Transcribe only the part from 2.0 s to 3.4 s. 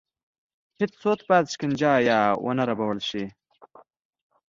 یا ونه ربړول شي.